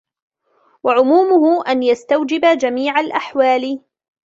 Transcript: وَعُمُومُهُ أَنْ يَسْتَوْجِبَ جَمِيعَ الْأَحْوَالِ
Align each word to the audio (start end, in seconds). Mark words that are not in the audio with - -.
وَعُمُومُهُ 0.83 1.63
أَنْ 1.67 1.83
يَسْتَوْجِبَ 1.83 2.41
جَمِيعَ 2.57 2.99
الْأَحْوَالِ 2.99 3.81